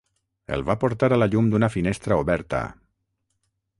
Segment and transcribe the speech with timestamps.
[0.55, 2.63] El va portar a la llum d'una finestra oberta.